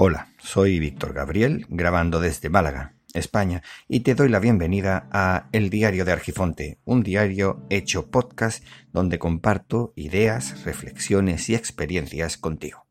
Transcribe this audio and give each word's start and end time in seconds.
Hola, 0.00 0.28
soy 0.38 0.78
Víctor 0.78 1.12
Gabriel, 1.12 1.66
grabando 1.68 2.20
desde 2.20 2.48
Málaga, 2.48 2.94
España, 3.14 3.64
y 3.88 4.00
te 4.00 4.14
doy 4.14 4.28
la 4.28 4.38
bienvenida 4.38 5.08
a 5.10 5.48
El 5.50 5.70
Diario 5.70 6.04
de 6.04 6.12
Argifonte, 6.12 6.78
un 6.84 7.02
diario 7.02 7.66
hecho 7.68 8.08
podcast 8.08 8.64
donde 8.92 9.18
comparto 9.18 9.92
ideas, 9.96 10.62
reflexiones 10.62 11.48
y 11.48 11.56
experiencias 11.56 12.36
contigo. 12.36 12.86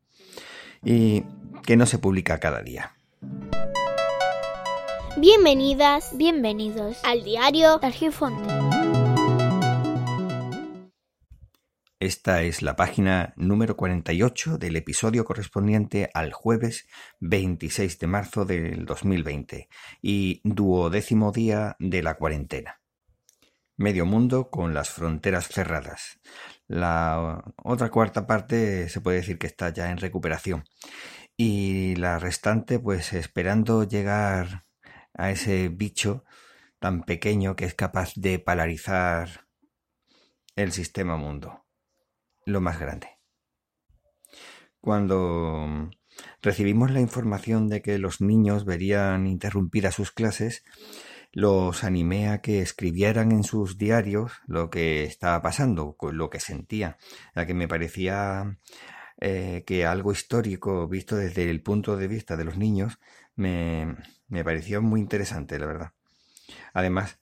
Y 0.84 1.24
que 1.64 1.78
no 1.78 1.86
se 1.86 1.98
publica 1.98 2.40
cada 2.40 2.60
día. 2.60 2.92
Bienvenidas, 5.16 6.14
bienvenidos 6.14 6.98
al 7.06 7.24
Diario 7.24 7.78
de 7.78 7.86
Argifonte. 7.86 8.67
Esta 12.08 12.40
es 12.40 12.62
la 12.62 12.74
página 12.74 13.34
número 13.36 13.76
48 13.76 14.56
del 14.56 14.76
episodio 14.76 15.26
correspondiente 15.26 16.08
al 16.14 16.32
jueves 16.32 16.88
26 17.20 17.98
de 17.98 18.06
marzo 18.06 18.46
del 18.46 18.86
2020 18.86 19.68
y 20.00 20.40
duodécimo 20.42 21.32
día 21.32 21.76
de 21.78 22.02
la 22.02 22.14
cuarentena. 22.14 22.80
Medio 23.76 24.06
mundo 24.06 24.48
con 24.48 24.72
las 24.72 24.88
fronteras 24.88 25.48
cerradas. 25.48 26.18
La 26.66 27.44
otra 27.62 27.90
cuarta 27.90 28.26
parte 28.26 28.88
se 28.88 29.02
puede 29.02 29.18
decir 29.18 29.38
que 29.38 29.46
está 29.46 29.68
ya 29.68 29.90
en 29.90 29.98
recuperación 29.98 30.64
y 31.36 31.94
la 31.96 32.18
restante 32.18 32.78
pues 32.78 33.12
esperando 33.12 33.84
llegar 33.84 34.64
a 35.12 35.30
ese 35.30 35.68
bicho 35.68 36.24
tan 36.78 37.02
pequeño 37.02 37.54
que 37.54 37.66
es 37.66 37.74
capaz 37.74 38.14
de 38.14 38.38
polarizar 38.38 39.46
el 40.56 40.72
sistema 40.72 41.18
mundo 41.18 41.67
lo 42.48 42.60
más 42.60 42.80
grande. 42.80 43.18
Cuando 44.80 45.90
recibimos 46.40 46.90
la 46.90 47.00
información 47.00 47.68
de 47.68 47.82
que 47.82 47.98
los 47.98 48.20
niños 48.20 48.64
verían 48.64 49.26
interrumpidas 49.26 49.94
sus 49.94 50.12
clases, 50.12 50.64
los 51.32 51.84
animé 51.84 52.30
a 52.30 52.40
que 52.40 52.62
escribieran 52.62 53.32
en 53.32 53.44
sus 53.44 53.76
diarios 53.76 54.32
lo 54.46 54.70
que 54.70 55.04
estaba 55.04 55.42
pasando, 55.42 55.96
lo 56.00 56.30
que 56.30 56.40
sentían, 56.40 56.96
a 57.34 57.44
que 57.44 57.54
me 57.54 57.68
parecía 57.68 58.58
eh, 59.20 59.64
que 59.66 59.84
algo 59.84 60.12
histórico 60.12 60.88
visto 60.88 61.16
desde 61.16 61.50
el 61.50 61.62
punto 61.62 61.96
de 61.96 62.08
vista 62.08 62.36
de 62.36 62.44
los 62.44 62.56
niños 62.56 62.98
me, 63.36 63.96
me 64.28 64.42
pareció 64.42 64.80
muy 64.80 65.00
interesante, 65.00 65.58
la 65.58 65.66
verdad. 65.66 65.92
Además, 66.72 67.18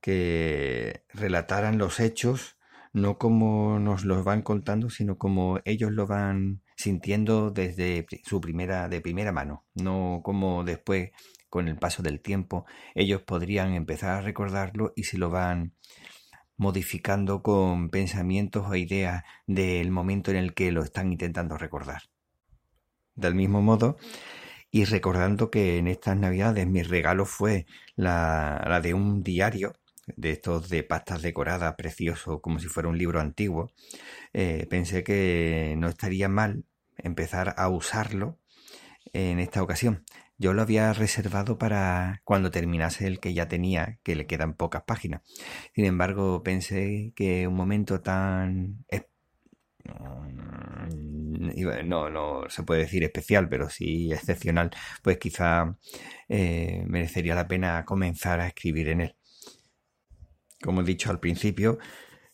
que 0.00 1.04
relataran 1.14 1.78
los 1.78 2.00
hechos 2.00 2.57
no 3.00 3.18
como 3.18 3.78
nos 3.78 4.04
lo 4.04 4.22
van 4.24 4.42
contando, 4.42 4.90
sino 4.90 5.18
como 5.18 5.60
ellos 5.64 5.92
lo 5.92 6.06
van 6.06 6.62
sintiendo 6.76 7.50
desde 7.50 8.06
su 8.24 8.40
primera, 8.40 8.88
de 8.88 9.00
primera 9.00 9.32
mano, 9.32 9.64
no 9.74 10.20
como 10.22 10.64
después, 10.64 11.10
con 11.48 11.68
el 11.68 11.78
paso 11.78 12.02
del 12.02 12.20
tiempo, 12.20 12.66
ellos 12.94 13.22
podrían 13.22 13.72
empezar 13.74 14.10
a 14.10 14.20
recordarlo 14.20 14.92
y 14.96 15.04
se 15.04 15.18
lo 15.18 15.30
van 15.30 15.72
modificando 16.58 17.42
con 17.42 17.88
pensamientos 17.88 18.66
o 18.68 18.74
ideas 18.74 19.24
del 19.46 19.90
momento 19.90 20.30
en 20.30 20.36
el 20.36 20.54
que 20.54 20.72
lo 20.72 20.82
están 20.82 21.10
intentando 21.12 21.56
recordar. 21.56 22.02
Del 23.14 23.34
mismo 23.34 23.62
modo, 23.62 23.96
y 24.70 24.84
recordando 24.84 25.50
que 25.50 25.78
en 25.78 25.88
estas 25.88 26.16
navidades 26.16 26.66
mi 26.66 26.82
regalo 26.82 27.24
fue 27.24 27.66
la, 27.96 28.62
la 28.68 28.80
de 28.80 28.94
un 28.94 29.22
diario 29.22 29.72
de 30.16 30.30
estos 30.32 30.68
de 30.68 30.82
pastas 30.82 31.22
decoradas, 31.22 31.74
precioso, 31.76 32.40
como 32.40 32.58
si 32.58 32.66
fuera 32.68 32.88
un 32.88 32.98
libro 32.98 33.20
antiguo, 33.20 33.72
eh, 34.32 34.66
pensé 34.70 35.04
que 35.04 35.74
no 35.78 35.88
estaría 35.88 36.28
mal 36.28 36.64
empezar 36.96 37.54
a 37.58 37.68
usarlo 37.68 38.38
en 39.12 39.40
esta 39.40 39.62
ocasión. 39.62 40.04
Yo 40.38 40.52
lo 40.54 40.62
había 40.62 40.92
reservado 40.92 41.58
para 41.58 42.22
cuando 42.24 42.50
terminase 42.50 43.06
el 43.06 43.20
que 43.20 43.34
ya 43.34 43.48
tenía, 43.48 43.98
que 44.04 44.14
le 44.16 44.26
quedan 44.26 44.54
pocas 44.54 44.82
páginas. 44.84 45.22
Sin 45.74 45.84
embargo, 45.84 46.42
pensé 46.42 47.12
que 47.16 47.46
un 47.48 47.54
momento 47.56 48.00
tan... 48.00 48.84
No, 51.84 52.10
no 52.10 52.48
se 52.48 52.62
puede 52.62 52.82
decir 52.82 53.04
especial, 53.04 53.48
pero 53.48 53.68
sí 53.70 54.12
excepcional, 54.12 54.70
pues 55.02 55.18
quizá 55.18 55.76
eh, 56.28 56.84
merecería 56.86 57.34
la 57.34 57.48
pena 57.48 57.84
comenzar 57.84 58.40
a 58.40 58.48
escribir 58.48 58.88
en 58.88 59.00
él. 59.02 59.17
Como 60.62 60.80
he 60.80 60.84
dicho 60.84 61.10
al 61.10 61.20
principio, 61.20 61.78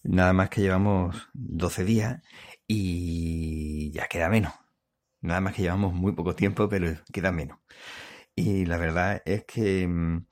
nada 0.02 0.32
más 0.32 0.50
que 0.50 0.60
llevamos 0.62 1.28
12 1.34 1.84
días 1.84 2.22
y 2.66 3.90
ya 3.92 4.06
queda 4.08 4.28
menos. 4.28 4.52
Nada 5.20 5.40
más 5.40 5.54
que 5.54 5.62
llevamos 5.62 5.94
muy 5.94 6.12
poco 6.12 6.34
tiempo, 6.34 6.68
pero 6.68 6.94
queda 7.12 7.32
menos. 7.32 7.58
Y 8.36 8.66
la 8.66 8.76
verdad 8.78 9.22
es 9.24 9.44
que 9.44 9.86
mm, 9.86 10.26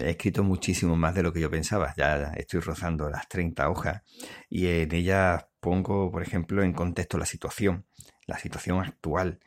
he 0.00 0.10
escrito 0.10 0.44
muchísimo 0.44 0.96
más 0.96 1.14
de 1.14 1.22
lo 1.22 1.32
que 1.32 1.40
yo 1.40 1.50
pensaba. 1.50 1.94
Ya 1.96 2.32
estoy 2.36 2.60
rozando 2.60 3.08
las 3.10 3.28
30 3.28 3.68
hojas 3.68 4.02
y 4.48 4.66
en 4.66 4.94
ellas 4.94 5.46
pongo, 5.60 6.10
por 6.10 6.22
ejemplo, 6.22 6.62
en 6.62 6.72
contexto 6.72 7.18
la 7.18 7.26
situación, 7.26 7.86
la 8.30 8.38
situación 8.38 8.80
actual 8.80 9.40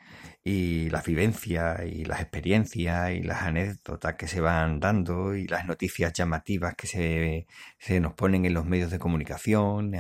y 0.44 0.90
las 0.90 1.06
vivencias 1.06 1.82
y 1.86 2.04
las 2.04 2.20
experiencias 2.20 3.12
y 3.12 3.24
las 3.24 3.44
anécdotas 3.44 4.16
que 4.16 4.28
se 4.28 4.42
van 4.42 4.82
dando 4.82 5.36
y 5.36 5.48
las 5.48 5.66
noticias 5.66 6.12
llamativas 6.12 6.76
que 6.76 6.86
se, 6.88 7.48
se 7.80 8.02
nos 8.02 8.14
ponen 8.14 8.46
en 8.46 8.54
los 8.54 8.66
medios 8.66 8.92
de 8.92 9.00
comunicación 9.00 9.94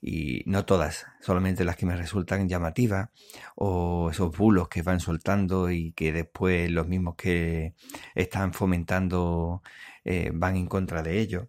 y 0.00 0.42
no 0.46 0.64
todas, 0.64 1.06
solamente 1.20 1.64
las 1.64 1.76
que 1.76 1.86
me 1.86 1.96
resultan 1.96 2.48
llamativas 2.48 3.10
o 3.56 4.10
esos 4.10 4.36
bulos 4.36 4.68
que 4.68 4.82
van 4.82 5.00
soltando 5.00 5.70
y 5.70 5.92
que 5.92 6.12
después 6.12 6.70
los 6.70 6.86
mismos 6.86 7.16
que 7.16 7.74
están 8.14 8.52
fomentando 8.52 9.62
eh, 10.04 10.30
van 10.32 10.56
en 10.56 10.66
contra 10.66 11.02
de 11.02 11.18
ellos 11.18 11.48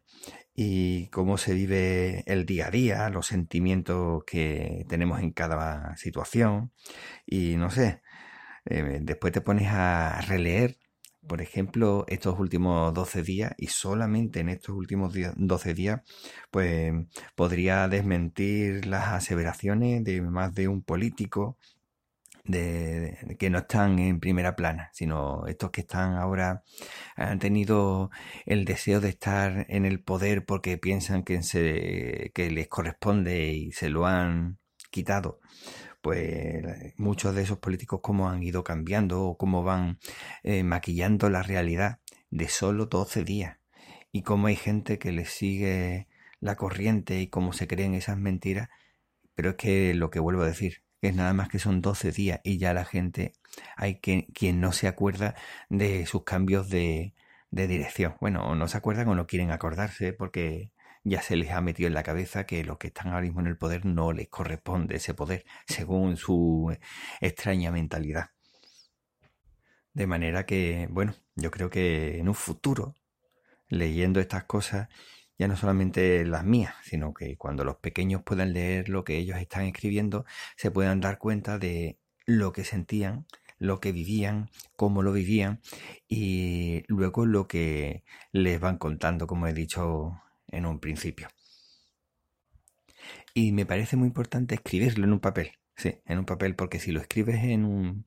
y 0.64 1.08
cómo 1.08 1.38
se 1.40 1.56
vive 1.56 2.24
el 2.28 2.46
día 2.46 2.68
a 2.68 2.72
día, 2.72 3.10
los 3.10 3.26
sentimientos 3.28 4.24
que 4.26 4.86
tenemos 4.88 5.20
en 5.20 5.32
cada 5.32 5.96
situación. 5.98 6.72
Y 7.26 7.56
no 7.56 7.72
sé, 7.72 8.04
eh, 8.66 9.00
después 9.02 9.34
te 9.34 9.42
pones 9.42 9.70
a 9.72 10.22
releer, 10.22 10.78
por 11.28 11.42
ejemplo, 11.42 12.06
estos 12.08 12.40
últimos 12.40 12.94
12 12.94 13.24
días 13.24 13.54
y 13.58 13.68
solamente 13.68 14.40
en 14.42 14.50
estos 14.50 14.76
últimos 14.76 15.16
12 15.36 15.74
días 15.74 16.02
pues 16.52 16.94
podría 17.36 17.88
desmentir 17.88 18.86
las 18.88 19.08
aseveraciones 19.10 20.04
de 20.04 20.22
más 20.22 20.54
de 20.54 20.68
un 20.68 20.84
político 20.84 21.58
de, 22.44 23.36
que 23.40 23.50
no 23.50 23.60
están 23.60 24.00
en 24.00 24.20
primera 24.20 24.56
plana, 24.56 24.90
sino 24.94 25.46
estos 25.48 25.72
que 25.72 25.82
están 25.82 26.16
ahora 26.16 26.64
han 27.16 27.40
tenido 27.40 28.10
el 28.46 28.66
deseo 28.66 29.00
de 29.00 29.10
estar 29.10 29.66
en 29.70 29.86
el 29.86 30.02
poder 30.02 30.46
porque 30.46 30.78
piensan 30.78 31.24
que, 31.24 31.42
se, 31.44 32.32
que 32.34 32.50
les 32.52 32.68
corresponde 32.68 33.52
y 33.52 33.72
se 33.72 33.90
lo 33.90 34.06
han 34.06 34.60
quitado. 34.90 35.40
Pues 36.02 36.96
muchos 36.98 37.36
de 37.36 37.44
esos 37.44 37.60
políticos 37.60 38.00
cómo 38.02 38.30
han 38.30 38.42
ido 38.42 38.64
cambiando 38.64 39.24
o 39.24 39.38
cómo 39.38 39.64
van 39.64 40.00
eh, 40.44 40.64
maquillando 40.64 41.30
la 41.30 41.44
realidad 41.44 42.00
de 42.32 42.48
solo 42.48 42.88
12 42.88 43.24
días 43.24 43.58
y 44.12 44.24
cómo 44.24 44.48
hay 44.48 44.56
gente 44.56 44.98
que 44.98 45.12
les 45.12 45.30
sigue 45.30 46.08
la 46.40 46.56
corriente 46.56 47.22
y 47.22 47.28
cómo 47.28 47.54
se 47.54 47.68
creen 47.68 47.94
esas 47.94 48.18
mentiras, 48.18 48.70
pero 49.36 49.52
es 49.52 49.56
que 49.56 49.94
lo 49.94 50.10
que 50.10 50.20
vuelvo 50.20 50.42
a 50.42 50.48
decir, 50.48 50.84
que 51.02 51.12
nada 51.12 51.34
más 51.34 51.50
que 51.50 51.60
son 51.60 51.82
12 51.82 52.12
días 52.12 52.40
y 52.44 52.58
ya 52.60 52.74
la 52.74 52.86
gente, 52.86 53.34
hay 53.76 53.96
que, 54.00 54.28
quien 54.34 54.62
no 54.62 54.72
se 54.72 54.88
acuerda 54.88 55.36
de 55.70 56.06
sus 56.06 56.24
cambios 56.24 56.70
de, 56.70 57.14
de 57.50 57.68
dirección. 57.68 58.16
Bueno, 58.22 58.56
no 58.56 58.68
se 58.68 58.78
acuerdan 58.78 59.08
o 59.10 59.16
no 59.16 59.28
quieren 59.28 59.52
acordarse 59.52 60.14
porque 60.14 60.72
ya 61.04 61.22
se 61.22 61.36
les 61.36 61.52
ha 61.52 61.62
metido 61.62 61.88
en 61.88 61.96
la 61.96 62.04
cabeza 62.04 62.46
que 62.46 62.64
los 62.64 62.78
que 62.78 62.88
están 62.88 63.08
ahora 63.08 63.22
mismo 63.22 63.42
en 63.42 63.48
el 63.48 63.58
poder 63.58 63.86
no 63.86 64.14
les 64.14 64.30
corresponde 64.30 64.98
ese 64.98 65.14
poder, 65.14 65.46
según 65.68 66.18
su 66.18 66.76
extraña 67.20 67.72
mentalidad. 67.72 68.30
De 69.94 70.08
manera 70.08 70.46
que, 70.46 70.88
bueno, 70.92 71.16
yo 71.36 71.52
creo 71.52 71.70
que 71.70 72.20
en 72.20 72.30
un 72.30 72.36
futuro, 72.36 72.96
leyendo 73.68 74.20
estas 74.20 74.46
cosas, 74.46 74.90
ya 75.42 75.48
no 75.48 75.58
solamente 75.58 76.24
las 76.24 76.44
mías, 76.44 76.76
sino 76.84 77.16
que 77.16 77.36
cuando 77.36 77.64
los 77.64 77.78
pequeños 77.78 78.22
puedan 78.22 78.54
leer 78.54 78.90
lo 78.90 79.04
que 79.04 79.18
ellos 79.18 79.40
están 79.40 79.64
escribiendo, 79.64 80.24
se 80.56 80.70
puedan 80.70 81.02
dar 81.02 81.18
cuenta 81.18 81.58
de 81.58 81.98
lo 82.28 82.54
que 82.54 82.64
sentían, 82.64 83.26
lo 83.58 83.80
que 83.80 83.92
vivían, 83.92 84.52
cómo 84.76 85.02
lo 85.02 85.12
vivían 85.12 85.60
y 86.08 86.84
luego 86.88 87.26
lo 87.26 87.48
que 87.48 88.04
les 88.32 88.60
van 88.60 88.78
contando, 88.78 89.26
como 89.26 89.48
he 89.48 89.54
dicho 89.54 90.22
en 90.48 90.68
un 90.68 90.80
principio. 90.80 91.28
Y 93.34 93.52
me 93.52 93.66
parece 93.66 93.98
muy 93.98 94.10
importante 94.10 94.54
escribirlo 94.54 95.06
en 95.06 95.14
un 95.14 95.22
papel, 95.22 95.54
sí, 95.76 96.02
en 96.06 96.20
un 96.20 96.26
papel, 96.26 96.56
porque 96.56 96.80
si 96.80 96.92
lo 96.92 97.02
escribes 97.02 97.44
en 97.46 97.66
un, 97.66 98.06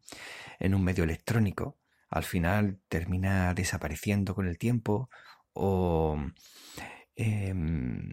en 0.60 0.72
un 0.72 0.84
medio 0.84 1.02
electrónico, 1.02 1.78
al 2.10 2.22
final 2.22 2.78
termina 2.88 3.54
desapareciendo 3.54 4.36
con 4.36 4.46
el 4.46 4.56
tiempo 4.56 5.10
o 5.52 6.16
Em, 7.16 8.12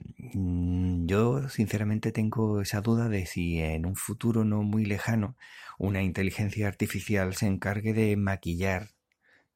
yo 1.07 1.50
sinceramente 1.50 2.12
tengo 2.12 2.62
esa 2.62 2.81
duda 2.81 3.09
de 3.09 3.25
si 3.25 3.59
en 3.59 3.86
un 3.88 3.95
futuro 3.95 4.45
no 4.45 4.62
muy 4.62 4.86
lejano 4.86 5.36
una 5.80 6.03
inteligencia 6.03 6.68
artificial 6.68 7.33
se 7.36 7.48
encargue 7.48 7.94
de 7.94 8.15
maquillar 8.15 8.92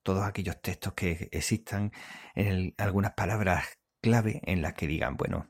todos 0.04 0.24
aquellos 0.26 0.62
textos 0.62 0.94
que 0.94 1.30
existan 1.32 1.92
en 2.36 2.74
algunas 2.78 3.14
palabras 3.14 3.80
clave 4.02 4.42
en 4.46 4.62
las 4.62 4.74
que 4.74 4.88
digan, 4.88 5.18
bueno, 5.18 5.50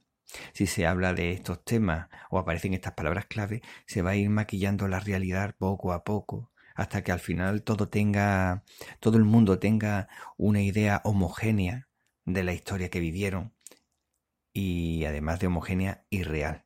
si 0.53 0.67
se 0.67 0.87
habla 0.87 1.13
de 1.13 1.31
estos 1.31 1.63
temas 1.63 2.09
o 2.29 2.39
aparecen 2.39 2.73
estas 2.73 2.93
palabras 2.93 3.25
clave, 3.27 3.61
se 3.87 4.01
va 4.01 4.11
a 4.11 4.15
ir 4.15 4.29
maquillando 4.29 4.87
la 4.87 4.99
realidad 4.99 5.55
poco 5.57 5.93
a 5.93 6.03
poco 6.03 6.51
hasta 6.75 7.03
que 7.03 7.11
al 7.11 7.19
final 7.19 7.63
todo 7.63 7.89
tenga, 7.89 8.63
todo 8.99 9.17
el 9.17 9.25
mundo 9.25 9.59
tenga 9.59 10.09
una 10.37 10.61
idea 10.61 11.01
homogénea 11.05 11.87
de 12.25 12.43
la 12.43 12.53
historia 12.53 12.89
que 12.89 12.99
vivieron 12.99 13.53
y 14.55 15.03
además 15.03 15.39
de 15.39 15.47
homogénea 15.47 16.05
y 16.09 16.23
real. 16.23 16.63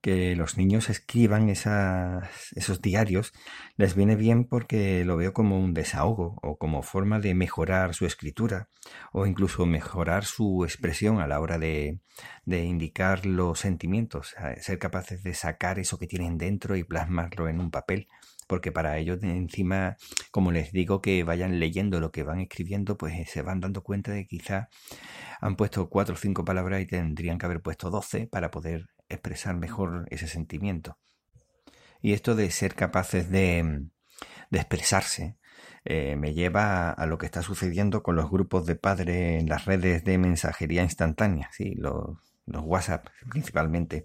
Que 0.00 0.34
los 0.34 0.56
niños 0.56 0.88
escriban 0.88 1.48
esos 1.48 2.82
diarios 2.82 3.32
les 3.76 3.94
viene 3.94 4.16
bien 4.16 4.48
porque 4.48 5.04
lo 5.04 5.16
veo 5.16 5.32
como 5.32 5.60
un 5.60 5.74
desahogo 5.74 6.40
o 6.42 6.56
como 6.56 6.82
forma 6.82 7.20
de 7.20 7.34
mejorar 7.34 7.94
su 7.94 8.06
escritura 8.06 8.68
o 9.12 9.26
incluso 9.26 9.64
mejorar 9.64 10.24
su 10.24 10.64
expresión 10.64 11.20
a 11.20 11.28
la 11.28 11.38
hora 11.38 11.58
de, 11.58 12.00
de 12.46 12.64
indicar 12.64 13.26
los 13.26 13.60
sentimientos, 13.60 14.34
ser 14.60 14.78
capaces 14.80 15.22
de 15.22 15.34
sacar 15.34 15.78
eso 15.78 15.98
que 15.98 16.08
tienen 16.08 16.36
dentro 16.38 16.74
y 16.74 16.82
plasmarlo 16.82 17.48
en 17.48 17.60
un 17.60 17.70
papel 17.70 18.08
porque 18.52 18.70
para 18.70 18.98
ellos 18.98 19.22
encima, 19.22 19.96
como 20.30 20.52
les 20.52 20.72
digo, 20.72 21.00
que 21.00 21.24
vayan 21.24 21.58
leyendo 21.58 22.00
lo 22.00 22.12
que 22.12 22.22
van 22.22 22.38
escribiendo, 22.38 22.98
pues 22.98 23.30
se 23.30 23.40
van 23.40 23.60
dando 23.60 23.82
cuenta 23.82 24.12
de 24.12 24.26
que 24.26 24.36
quizá 24.36 24.68
han 25.40 25.56
puesto 25.56 25.88
cuatro 25.88 26.16
o 26.16 26.18
cinco 26.18 26.44
palabras 26.44 26.82
y 26.82 26.86
tendrían 26.86 27.38
que 27.38 27.46
haber 27.46 27.62
puesto 27.62 27.88
doce 27.88 28.26
para 28.26 28.50
poder 28.50 28.90
expresar 29.08 29.56
mejor 29.56 30.06
ese 30.10 30.28
sentimiento. 30.28 30.98
Y 32.02 32.12
esto 32.12 32.34
de 32.34 32.50
ser 32.50 32.74
capaces 32.74 33.30
de, 33.30 33.86
de 34.50 34.58
expresarse 34.58 35.38
eh, 35.86 36.16
me 36.16 36.34
lleva 36.34 36.90
a, 36.90 37.06
lo 37.06 37.16
que 37.16 37.24
está 37.24 37.40
sucediendo 37.40 38.02
con 38.02 38.16
los 38.16 38.30
grupos 38.30 38.66
de 38.66 38.76
padres 38.76 39.40
en 39.40 39.48
las 39.48 39.64
redes 39.64 40.04
de 40.04 40.18
mensajería 40.18 40.82
instantánea, 40.82 41.48
¿sí? 41.52 41.74
los, 41.76 42.18
los 42.44 42.62
WhatsApp 42.66 43.06
principalmente. 43.30 44.04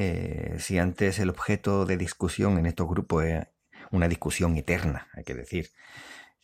Eh, 0.00 0.58
si 0.60 0.78
antes 0.78 1.18
el 1.18 1.28
objeto 1.28 1.84
de 1.84 1.96
discusión 1.96 2.56
en 2.56 2.66
estos 2.66 2.88
grupos 2.88 3.24
era 3.24 3.50
una 3.90 4.06
discusión 4.06 4.56
eterna, 4.56 5.08
hay 5.12 5.24
que 5.24 5.34
decir, 5.34 5.70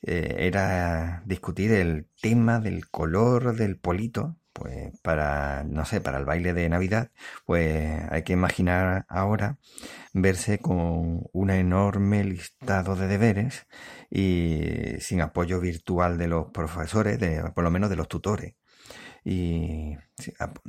eh, 0.02 0.36
era 0.40 1.22
discutir 1.26 1.70
el 1.72 2.08
tema 2.20 2.58
del 2.58 2.90
color 2.90 3.54
del 3.54 3.78
polito, 3.78 4.36
pues 4.52 4.98
para, 5.02 5.62
no 5.64 5.84
sé, 5.84 6.00
para 6.00 6.18
el 6.18 6.24
baile 6.24 6.52
de 6.52 6.68
Navidad, 6.68 7.12
pues 7.46 8.02
hay 8.10 8.24
que 8.24 8.32
imaginar 8.32 9.06
ahora 9.08 9.58
verse 10.12 10.58
con 10.58 11.28
un 11.32 11.50
enorme 11.50 12.24
listado 12.24 12.96
de 12.96 13.06
deberes 13.06 13.66
y 14.10 14.98
sin 15.00 15.20
apoyo 15.20 15.60
virtual 15.60 16.18
de 16.18 16.28
los 16.28 16.50
profesores, 16.50 17.20
de, 17.20 17.50
por 17.54 17.62
lo 17.64 17.70
menos 17.70 17.90
de 17.90 17.96
los 17.96 18.08
tutores. 18.08 18.54
Y 19.24 19.96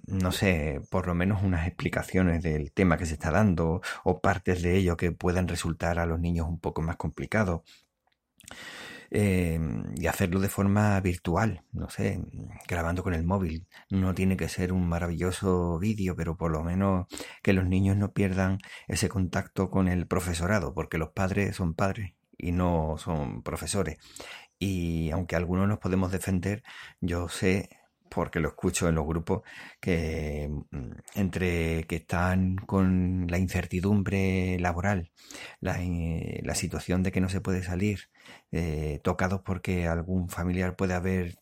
no 0.08 0.32
sé, 0.32 0.82
por 0.90 1.08
lo 1.08 1.14
menos 1.14 1.44
unas 1.44 1.68
explicaciones 1.68 2.42
del 2.42 2.72
tema 2.72 2.98
que 2.98 3.06
se 3.06 3.14
está 3.14 3.32
dando 3.32 3.82
o 4.04 4.22
partes 4.22 4.62
de 4.62 4.78
ello 4.78 4.96
que 4.98 5.12
puedan 5.12 5.48
resultar 5.48 6.00
a 6.00 6.06
los 6.06 6.20
niños 6.20 6.48
un 6.48 6.60
poco 6.60 6.82
más 6.82 6.96
complicados. 6.96 7.62
Eh, 9.12 9.60
y 9.96 10.08
hacerlo 10.08 10.40
de 10.40 10.50
forma 10.50 11.00
virtual, 11.00 11.64
no 11.72 11.90
sé, 11.90 12.20
grabando 12.68 13.04
con 13.04 13.14
el 13.14 13.24
móvil. 13.24 13.68
No 13.90 14.14
tiene 14.14 14.38
que 14.38 14.50
ser 14.50 14.74
un 14.74 14.88
maravilloso 14.88 15.78
vídeo, 15.80 16.16
pero 16.16 16.38
por 16.38 16.52
lo 16.52 16.64
menos 16.64 17.08
que 17.44 17.54
los 17.54 17.66
niños 17.66 17.98
no 17.98 18.14
pierdan 18.14 18.60
ese 18.88 19.10
contacto 19.10 19.70
con 19.70 19.88
el 19.88 20.08
profesorado, 20.08 20.74
porque 20.74 20.98
los 20.98 21.10
padres 21.12 21.56
son 21.56 21.74
padres 21.76 22.14
y 22.38 22.52
no 22.52 22.96
son 22.98 23.44
profesores. 23.44 24.00
Y 24.60 25.12
aunque 25.12 25.36
algunos 25.36 25.68
nos 25.68 25.80
podemos 25.80 26.12
defender, 26.12 26.64
yo 27.02 27.30
sé 27.30 27.70
porque 28.16 28.40
lo 28.40 28.50
escucho 28.50 28.88
en 28.88 28.96
los 28.96 29.06
grupos, 29.06 29.44
que 29.82 30.50
mm, 30.72 30.92
entre 31.16 31.86
que 31.86 31.98
están 31.98 32.56
con 32.58 33.28
la 33.30 33.38
incertidumbre 33.38 34.58
laboral, 34.60 35.12
la, 35.60 35.84
eh, 35.84 36.42
la 36.44 36.56
situación 36.56 37.04
de 37.04 37.12
que 37.12 37.22
no 37.22 37.30
se 37.30 37.42
puede 37.42 37.62
salir, 37.64 38.10
eh, 38.52 39.02
tocados 39.04 39.42
porque 39.42 39.88
algún 39.88 40.30
familiar 40.30 40.76
puede 40.78 40.94
haber 40.94 41.40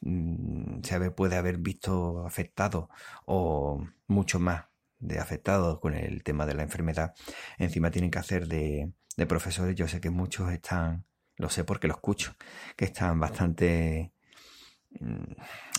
mm, 0.00 0.82
se 0.84 1.10
puede 1.12 1.36
haber 1.36 1.58
visto 1.58 2.26
afectado 2.26 2.88
o 3.26 3.84
mucho 4.06 4.38
más 4.40 4.66
de 4.98 5.18
afectado 5.18 5.80
con 5.80 5.94
el 5.94 6.22
tema 6.22 6.46
de 6.46 6.54
la 6.54 6.62
enfermedad. 6.62 7.14
Encima 7.58 7.90
tienen 7.90 8.10
que 8.10 8.18
hacer 8.20 8.46
de, 8.48 8.92
de 9.16 9.26
profesores. 9.26 9.74
Yo 9.76 9.88
sé 9.88 10.00
que 10.00 10.10
muchos 10.10 10.52
están, 10.52 11.04
lo 11.36 11.48
sé 11.50 11.64
porque 11.64 11.88
lo 11.88 11.94
escucho, 11.94 12.36
que 12.76 12.86
están 12.86 13.20
bastante 13.20 14.12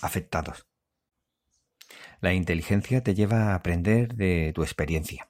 afectados. 0.01 0.67
La 2.21 2.33
inteligencia 2.33 3.03
te 3.03 3.13
lleva 3.13 3.51
a 3.51 3.55
aprender 3.55 4.15
de 4.15 4.51
tu 4.55 4.63
experiencia. 4.63 5.29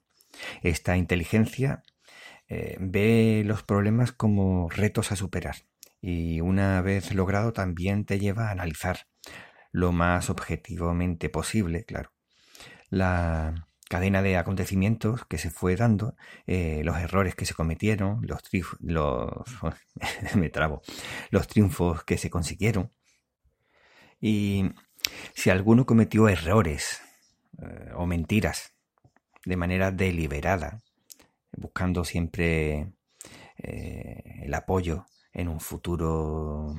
Esta 0.62 0.96
inteligencia 0.96 1.82
eh, 2.48 2.76
ve 2.78 3.42
los 3.44 3.62
problemas 3.62 4.12
como 4.12 4.68
retos 4.68 5.12
a 5.12 5.16
superar 5.16 5.56
y 6.00 6.40
una 6.40 6.82
vez 6.82 7.14
logrado 7.14 7.52
también 7.52 8.04
te 8.04 8.18
lleva 8.18 8.48
a 8.48 8.50
analizar 8.50 9.06
lo 9.72 9.90
más 9.90 10.30
objetivamente 10.30 11.30
posible, 11.30 11.84
claro, 11.84 12.12
la 12.90 13.66
cadena 13.88 14.22
de 14.22 14.36
acontecimientos 14.36 15.24
que 15.26 15.38
se 15.38 15.50
fue 15.50 15.76
dando, 15.76 16.16
eh, 16.46 16.82
los 16.84 16.98
errores 16.98 17.34
que 17.34 17.46
se 17.46 17.54
cometieron, 17.54 18.26
los, 18.26 18.42
me 20.34 20.52
los 21.30 21.48
triunfos 21.48 22.04
que 22.04 22.18
se 22.18 22.30
consiguieron, 22.30 22.90
y 24.26 24.70
si 25.34 25.50
alguno 25.50 25.84
cometió 25.84 26.30
errores 26.30 27.02
eh, 27.60 27.90
o 27.94 28.06
mentiras 28.06 28.72
de 29.44 29.58
manera 29.58 29.90
deliberada, 29.90 30.82
buscando 31.52 32.06
siempre 32.06 32.94
eh, 33.58 34.40
el 34.44 34.54
apoyo 34.54 35.04
en 35.34 35.48
un 35.48 35.60
futuro, 35.60 36.74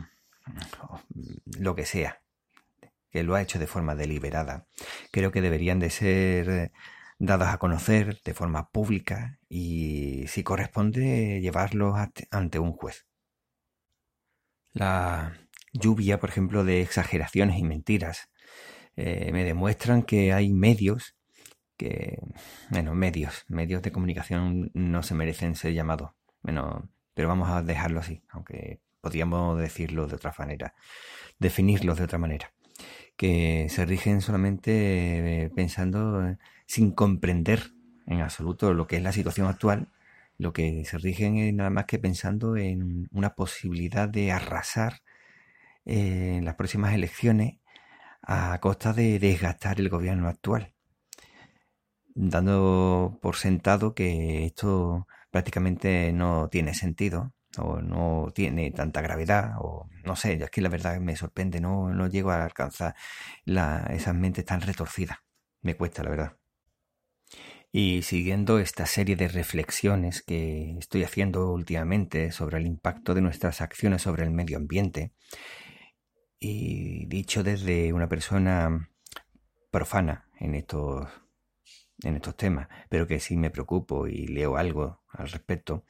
lo 1.59 1.75
que 1.75 1.85
sea, 1.85 2.19
que 3.11 3.21
lo 3.21 3.35
ha 3.35 3.43
hecho 3.43 3.59
de 3.59 3.67
forma 3.67 3.93
deliberada, 3.93 4.65
creo 5.11 5.31
que 5.31 5.41
deberían 5.41 5.77
de 5.77 5.91
ser 5.91 6.71
dados 7.19 7.49
a 7.49 7.59
conocer 7.59 8.21
de 8.25 8.33
forma 8.33 8.71
pública 8.71 9.37
y 9.47 10.25
si 10.29 10.41
corresponde 10.43 11.41
llevarlos 11.41 11.95
ante 12.31 12.57
un 12.57 12.71
juez. 12.71 13.05
La 14.73 15.44
lluvia, 15.75 16.19
por 16.19 16.29
ejemplo, 16.29 16.63
de 16.63 16.81
exageraciones 16.81 17.59
y 17.59 17.63
mentiras. 17.63 18.29
Eh, 18.95 19.31
me 19.33 19.43
demuestran 19.43 20.03
que 20.03 20.33
hay 20.33 20.53
medios 20.53 21.15
que, 21.77 22.19
bueno, 22.69 22.95
medios, 22.95 23.45
medios 23.47 23.81
de 23.81 23.91
comunicación 23.91 24.71
no 24.73 25.03
se 25.03 25.15
merecen 25.15 25.55
ser 25.55 25.73
llamados. 25.73 26.11
Bueno, 26.41 26.89
pero 27.13 27.27
vamos 27.27 27.49
a 27.49 27.61
dejarlo 27.61 27.99
así, 27.99 28.23
aunque 28.29 28.79
podríamos 29.01 29.59
decirlo 29.59 30.07
de 30.07 30.15
otra 30.15 30.33
manera, 30.37 30.73
definirlos 31.39 31.97
de 31.97 32.05
otra 32.05 32.17
manera, 32.17 32.53
que 33.17 33.67
se 33.69 33.85
rigen 33.85 34.21
solamente 34.21 35.43
eh, 35.43 35.49
pensando 35.49 36.37
sin 36.65 36.91
comprender 36.91 37.71
en 38.07 38.21
absoluto 38.21 38.73
lo 38.73 38.87
que 38.87 38.97
es 38.97 39.03
la 39.03 39.11
situación 39.11 39.47
actual, 39.47 39.89
lo 40.37 40.53
que 40.53 40.85
se 40.85 40.97
rigen 40.97 41.37
es 41.37 41.53
nada 41.53 41.69
más 41.69 41.85
que 41.85 41.99
pensando 41.99 42.57
en 42.57 43.07
una 43.11 43.35
posibilidad 43.35 44.09
de 44.09 44.31
arrasar 44.31 45.01
en 45.85 46.45
las 46.45 46.55
próximas 46.55 46.93
elecciones 46.93 47.59
a 48.21 48.59
costa 48.59 48.93
de 48.93 49.19
desgastar 49.19 49.79
el 49.79 49.89
gobierno 49.89 50.27
actual, 50.27 50.73
dando 52.15 53.19
por 53.21 53.35
sentado 53.35 53.93
que 53.93 54.45
esto 54.45 55.07
prácticamente 55.31 56.11
no 56.13 56.49
tiene 56.49 56.73
sentido 56.73 57.33
o 57.57 57.81
no 57.81 58.31
tiene 58.33 58.71
tanta 58.71 59.01
gravedad 59.01 59.53
o 59.59 59.89
no 60.03 60.15
sé, 60.15 60.33
es 60.33 60.49
que 60.49 60.61
la 60.61 60.69
verdad 60.69 60.99
me 60.99 61.15
sorprende, 61.15 61.61
no, 61.61 61.89
no 61.93 62.07
llego 62.07 62.31
a 62.31 62.43
alcanzar 62.43 62.95
la, 63.45 63.87
esas 63.91 64.15
mentes 64.15 64.45
tan 64.45 64.61
retorcidas, 64.61 65.19
me 65.61 65.75
cuesta 65.75 66.03
la 66.03 66.09
verdad. 66.09 66.37
Y 67.71 68.03
siguiendo 68.03 68.59
esta 68.59 68.85
serie 68.85 69.17
de 69.17 69.27
reflexiones 69.27 70.21
que 70.21 70.77
estoy 70.79 71.03
haciendo 71.03 71.51
últimamente 71.51 72.31
sobre 72.31 72.57
el 72.57 72.65
impacto 72.65 73.13
de 73.13 73.21
nuestras 73.21 73.59
acciones 73.59 74.01
sobre 74.01 74.23
el 74.23 74.31
medio 74.31 74.55
ambiente, 74.57 75.11
y 76.47 77.05
dicho 77.07 77.41
desde 77.41 77.91
una 77.91 78.07
persona 78.07 78.89
profana 79.71 80.29
en 80.39 80.53
estos, 80.53 81.07
en 82.03 82.15
estos 82.15 82.37
temas, 82.37 82.67
pero 82.87 83.07
que 83.07 83.19
sí 83.19 83.35
me 83.35 83.49
preocupo 83.49 84.07
y 84.07 84.27
leo 84.27 84.55
algo 84.57 85.01
al 85.09 85.29
respecto, 85.29 85.85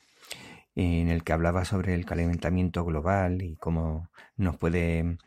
en 0.73 1.09
el 1.09 1.25
que 1.25 1.33
hablaba 1.33 1.65
sobre 1.65 1.93
el 1.93 2.05
calentamiento 2.05 2.85
global 2.85 3.41
y 3.41 3.57
cómo 3.57 4.09
nos 4.37 4.55
puede, 4.55 5.17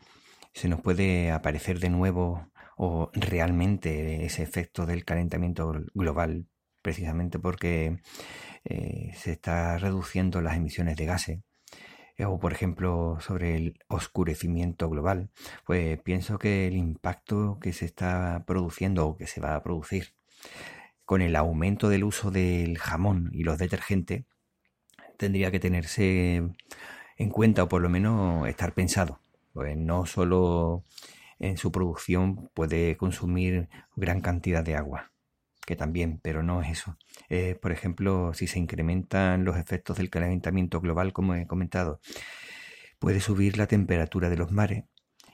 se 0.53 0.67
nos 0.67 0.81
puede 0.81 1.31
aparecer 1.31 1.79
de 1.79 1.89
nuevo 1.89 2.51
o 2.75 3.11
realmente 3.13 4.25
ese 4.25 4.41
efecto 4.41 4.87
del 4.87 5.05
calentamiento 5.05 5.71
global, 5.93 6.47
precisamente 6.81 7.37
porque 7.37 7.99
eh, 8.63 9.11
se 9.15 9.33
está 9.33 9.77
reduciendo 9.77 10.41
las 10.41 10.57
emisiones 10.57 10.95
de 10.95 11.05
gases 11.05 11.39
o 12.25 12.39
por 12.39 12.51
ejemplo 12.51 13.17
sobre 13.21 13.55
el 13.55 13.79
oscurecimiento 13.87 14.89
global, 14.89 15.29
pues 15.65 15.99
pienso 16.01 16.39
que 16.39 16.67
el 16.67 16.75
impacto 16.75 17.59
que 17.61 17.73
se 17.73 17.85
está 17.85 18.43
produciendo 18.45 19.07
o 19.07 19.17
que 19.17 19.27
se 19.27 19.41
va 19.41 19.55
a 19.55 19.63
producir 19.63 20.13
con 21.05 21.21
el 21.21 21.35
aumento 21.35 21.89
del 21.89 22.03
uso 22.03 22.31
del 22.31 22.77
jamón 22.77 23.29
y 23.33 23.43
los 23.43 23.57
detergentes 23.57 24.25
tendría 25.17 25.51
que 25.51 25.59
tenerse 25.59 26.43
en 27.17 27.29
cuenta 27.29 27.63
o 27.63 27.69
por 27.69 27.81
lo 27.81 27.89
menos 27.89 28.47
estar 28.47 28.73
pensado. 28.73 29.19
Pues 29.53 29.75
no 29.75 30.05
solo 30.05 30.83
en 31.39 31.57
su 31.57 31.71
producción 31.71 32.49
puede 32.53 32.95
consumir 32.97 33.69
gran 33.95 34.21
cantidad 34.21 34.63
de 34.63 34.75
agua, 34.75 35.11
que 35.69 35.75
también, 35.75 36.19
pero 36.23 36.41
no 36.41 36.63
es 36.63 36.71
eso. 36.71 36.97
por 37.61 37.71
ejemplo, 37.71 38.33
si 38.33 38.47
se 38.47 38.57
incrementan 38.57 39.45
los 39.45 39.55
efectos 39.57 39.97
del 39.97 40.09
calentamiento 40.09 40.81
global, 40.81 41.13
como 41.13 41.35
he 41.35 41.45
comentado, 41.45 41.99
puede 42.99 43.19
subir 43.19 43.57
la 43.57 43.67
temperatura 43.67 44.29
de 44.29 44.37
los 44.37 44.51
mares 44.51 44.85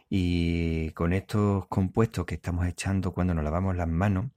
y 0.10 0.92
con 0.92 1.14
estos 1.14 1.68
compuestos 1.68 2.26
que 2.26 2.36
estamos 2.36 2.68
echando 2.68 3.14
cuando 3.14 3.34
nos 3.34 3.44
lavamos 3.46 3.76
las 3.78 3.88
manos, 3.88 4.32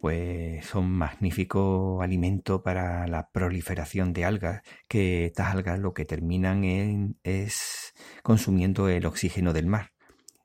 pues 0.00 0.66
son 0.66 0.90
magníficos 0.90 2.02
alimentos 2.02 2.62
para 2.62 3.06
la 3.06 3.30
proliferación 3.30 4.12
de 4.12 4.24
algas, 4.24 4.62
que 4.88 5.26
estas 5.26 5.54
algas 5.54 5.78
lo 5.78 5.94
que 5.94 6.04
terminan 6.04 6.64
en, 6.64 7.18
es 7.22 7.94
consumiendo 8.22 8.88
el 8.88 9.06
oxígeno 9.06 9.52
del 9.52 9.66
mar, 9.66 9.92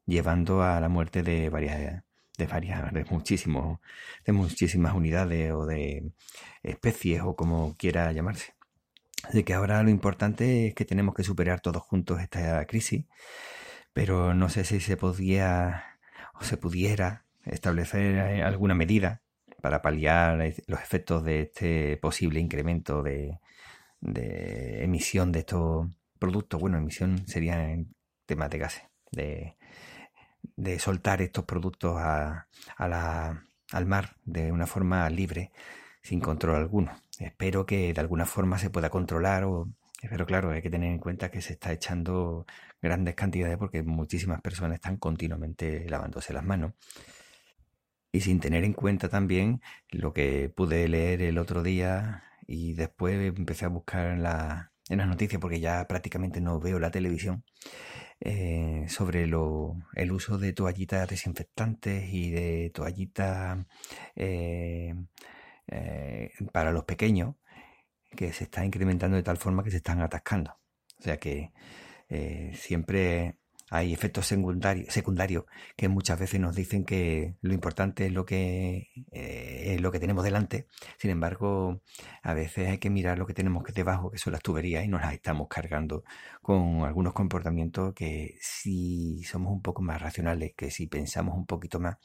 llevando 0.05 0.63
a 0.63 0.79
la 0.79 0.89
muerte 0.89 1.23
de 1.23 1.49
varias 1.49 2.03
de 2.37 2.47
varias, 2.47 2.91
de 2.93 3.05
muchísimos, 3.05 3.79
de 4.25 4.33
muchísimas 4.33 4.93
unidades 4.93 5.51
o 5.53 5.65
de 5.65 6.11
especies 6.63 7.21
o 7.23 7.35
como 7.35 7.75
quiera 7.77 8.11
llamarse. 8.11 8.53
De 9.33 9.43
que 9.43 9.53
ahora 9.53 9.83
lo 9.83 9.89
importante 9.89 10.67
es 10.67 10.73
que 10.75 10.85
tenemos 10.85 11.13
que 11.15 11.23
superar 11.23 11.61
todos 11.61 11.83
juntos 11.83 12.19
esta 12.21 12.65
crisis, 12.65 13.05
pero 13.93 14.33
no 14.33 14.49
sé 14.49 14.63
si 14.63 14.79
se 14.79 14.97
podía 14.97 15.99
o 16.33 16.43
se 16.43 16.57
pudiera 16.57 17.25
establecer 17.45 18.43
alguna 18.43 18.75
medida 18.75 19.21
para 19.61 19.81
paliar 19.81 20.37
los 20.67 20.81
efectos 20.81 21.23
de 21.23 21.41
este 21.41 21.97
posible 21.97 22.39
incremento 22.39 23.03
de, 23.03 23.39
de 23.99 24.83
emisión 24.83 25.31
de 25.31 25.39
estos 25.39 25.87
productos. 26.19 26.59
Bueno, 26.59 26.77
emisión 26.77 27.27
sería 27.27 27.71
en 27.71 27.93
temas 28.25 28.49
de 28.49 28.57
gases, 28.57 28.83
de, 29.11 29.55
de 30.55 30.79
soltar 30.79 31.21
estos 31.21 31.45
productos 31.45 31.97
a, 31.99 32.47
la, 32.79 33.45
al 33.71 33.85
mar 33.85 34.17
de 34.25 34.51
una 34.51 34.67
forma 34.67 35.09
libre, 35.09 35.51
sin 36.01 36.19
control 36.19 36.55
alguno. 36.55 36.91
Espero 37.19 37.65
que 37.65 37.93
de 37.93 38.01
alguna 38.01 38.25
forma 38.25 38.57
se 38.57 38.69
pueda 38.69 38.89
controlar, 38.89 39.43
o, 39.43 39.69
pero 40.09 40.25
claro, 40.25 40.51
hay 40.51 40.61
que 40.61 40.69
tener 40.69 40.91
en 40.91 40.99
cuenta 40.99 41.29
que 41.31 41.41
se 41.41 41.53
está 41.53 41.71
echando 41.71 42.45
grandes 42.81 43.15
cantidades 43.15 43.57
porque 43.57 43.83
muchísimas 43.83 44.41
personas 44.41 44.75
están 44.75 44.97
continuamente 44.97 45.87
lavándose 45.89 46.33
las 46.33 46.43
manos. 46.43 46.73
Y 48.11 48.21
sin 48.21 48.39
tener 48.39 48.63
en 48.65 48.73
cuenta 48.73 49.07
también 49.09 49.61
lo 49.89 50.13
que 50.13 50.49
pude 50.49 50.87
leer 50.87 51.21
el 51.21 51.37
otro 51.37 51.63
día 51.63 52.23
y 52.45 52.73
después 52.73 53.33
empecé 53.37 53.65
a 53.65 53.69
buscar 53.69 54.07
en, 54.07 54.23
la, 54.23 54.73
en 54.89 54.97
las 54.97 55.07
noticias 55.07 55.39
porque 55.39 55.61
ya 55.61 55.87
prácticamente 55.87 56.41
no 56.41 56.59
veo 56.59 56.79
la 56.79 56.91
televisión 56.91 57.43
eh, 58.23 58.85
sobre 58.87 59.25
lo, 59.25 59.75
el 59.95 60.11
uso 60.11 60.37
de 60.37 60.53
toallitas 60.53 61.09
desinfectantes 61.09 62.13
y 62.13 62.29
de 62.29 62.69
toallitas 62.69 63.65
eh, 64.15 64.93
eh, 65.67 66.29
para 66.53 66.71
los 66.71 66.83
pequeños 66.85 67.35
que 68.15 68.31
se 68.31 68.43
está 68.43 68.63
incrementando 68.63 69.17
de 69.17 69.23
tal 69.23 69.37
forma 69.37 69.63
que 69.63 69.71
se 69.71 69.77
están 69.77 70.01
atascando. 70.01 70.59
O 70.99 71.03
sea 71.03 71.17
que 71.17 71.51
siempre 72.53 73.37
hay 73.73 73.93
efectos 73.93 74.27
secundarios, 74.27 75.45
que 75.77 75.87
muchas 75.87 76.19
veces 76.19 76.41
nos 76.41 76.53
dicen 76.53 76.83
que 76.83 77.35
lo 77.39 77.53
importante 77.53 78.07
es 78.07 78.11
lo 78.11 78.25
que, 78.25 78.89
eh, 79.13 79.77
lo 79.79 79.93
que 79.93 79.99
tenemos 80.01 80.25
delante. 80.25 80.67
Sin 80.97 81.09
embargo, 81.09 81.81
a 82.21 82.33
veces 82.33 82.69
hay 82.69 82.79
que 82.79 82.89
mirar 82.89 83.17
lo 83.17 83.25
que 83.25 83.33
tenemos 83.33 83.63
que 83.63 83.71
debajo, 83.71 84.11
que 84.11 84.17
son 84.17 84.33
las 84.33 84.41
tuberías, 84.41 84.83
y 84.83 84.89
nos 84.89 84.99
las 84.99 85.13
estamos 85.13 85.47
cargando 85.47 86.03
con 86.41 86.83
algunos 86.83 87.13
comportamientos 87.13 87.93
que 87.93 88.35
si 88.41 89.23
somos 89.23 89.53
un 89.53 89.61
poco 89.61 89.81
más 89.81 90.01
racionales, 90.01 90.51
que 90.53 90.69
si 90.69 90.87
pensamos 90.87 91.37
un 91.37 91.45
poquito 91.45 91.79
más, 91.79 91.95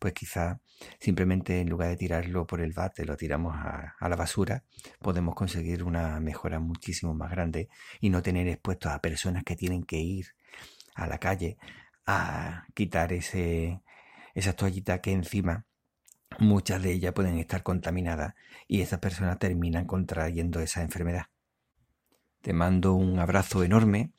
pues 0.00 0.14
quizá 0.14 0.60
simplemente 0.98 1.60
en 1.60 1.70
lugar 1.70 1.90
de 1.90 1.96
tirarlo 1.98 2.48
por 2.48 2.60
el 2.60 2.72
bate, 2.72 3.04
lo 3.04 3.16
tiramos 3.16 3.54
a, 3.54 3.94
a 3.96 4.08
la 4.08 4.16
basura, 4.16 4.64
podemos 4.98 5.36
conseguir 5.36 5.84
una 5.84 6.18
mejora 6.18 6.58
muchísimo 6.58 7.14
más 7.14 7.30
grande 7.30 7.68
y 8.00 8.10
no 8.10 8.22
tener 8.22 8.48
expuestos 8.48 8.90
a 8.90 9.00
personas 9.00 9.44
que 9.44 9.54
tienen 9.54 9.84
que 9.84 9.98
ir 9.98 10.26
a 10.94 11.06
la 11.06 11.18
calle 11.18 11.58
a 12.06 12.66
quitar 12.74 13.12
ese, 13.12 13.82
esas 14.34 14.56
toallitas 14.56 15.00
que 15.00 15.12
encima 15.12 15.66
muchas 16.38 16.82
de 16.82 16.92
ellas 16.92 17.12
pueden 17.12 17.38
estar 17.38 17.62
contaminadas 17.62 18.34
y 18.66 18.80
esas 18.80 18.98
personas 19.00 19.38
terminan 19.38 19.86
contrayendo 19.86 20.60
esa 20.60 20.82
enfermedad. 20.82 21.26
Te 22.40 22.52
mando 22.52 22.94
un 22.94 23.18
abrazo 23.20 23.62
enorme. 23.62 24.12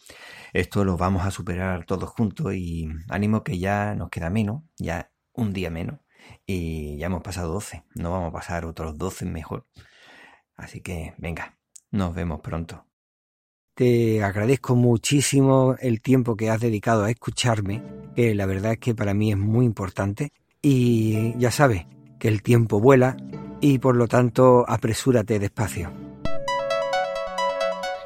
Esto 0.54 0.86
lo 0.86 0.96
vamos 0.96 1.26
a 1.26 1.32
superar 1.32 1.86
todos 1.86 2.10
juntos 2.10 2.54
y 2.54 2.88
ánimo 3.10 3.44
que 3.44 3.60
ya 3.60 3.96
nos 3.96 4.10
queda 4.10 4.30
menos, 4.30 4.64
ya 4.78 5.12
un 5.34 5.52
día 5.52 5.70
menos 5.70 6.00
y 6.46 6.98
ya 6.98 7.08
hemos 7.08 7.22
pasado 7.22 7.52
12. 7.52 7.84
No 7.96 8.12
vamos 8.12 8.30
a 8.30 8.34
pasar 8.34 8.66
otros 8.66 8.98
12 8.98 9.26
mejor. 9.26 9.68
Así 10.56 10.82
que 10.82 11.14
venga, 11.18 11.58
nos 11.92 12.16
vemos 12.16 12.40
pronto. 12.42 12.86
Te 13.76 14.24
agradezco 14.24 14.76
muchísimo 14.76 15.76
el 15.80 16.00
tiempo 16.00 16.36
que 16.36 16.52
has 16.52 16.62
dedicado 16.62 17.06
a 17.06 17.10
escucharme, 17.10 17.82
que 18.16 18.36
la 18.36 18.46
verdad 18.46 18.74
es 18.74 18.78
que 18.78 18.94
para 18.94 19.16
mí 19.16 19.32
es 19.32 19.38
muy 19.38 19.66
importante. 19.66 20.32
Y 20.62 21.36
ya 21.40 21.50
sabes 21.50 21.88
que 22.20 22.28
el 22.28 22.44
tiempo 22.44 22.80
vuela 22.80 23.18
y 23.62 23.80
por 23.80 23.96
lo 23.96 24.08
tanto 24.08 24.64
apresúrate 24.68 25.40
despacio. 25.40 25.92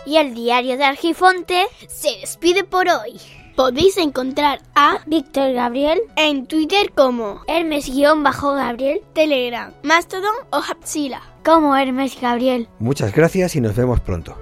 Y 0.06 0.16
el 0.16 0.34
diario 0.34 0.78
de 0.78 0.86
Argifonte 0.86 1.66
se 1.90 2.12
despide 2.22 2.64
por 2.64 2.88
hoy. 2.88 3.20
Podéis 3.58 3.98
encontrar 3.98 4.62
a 4.74 5.00
Víctor 5.06 5.52
Gabriel 5.52 6.00
en 6.16 6.46
Twitter 6.46 6.94
como 6.96 7.42
Hermes-Gabriel, 7.48 9.02
Telegram, 9.14 9.74
Mastodon 9.84 10.36
o 10.52 10.58
Hapsila 10.58 11.22
como 11.44 11.76
Hermes 11.76 12.18
Gabriel. 12.22 12.70
Muchas 12.80 13.14
gracias 13.14 13.56
y 13.58 13.62
nos 13.62 13.76
vemos 13.76 14.00
pronto. 14.00 14.38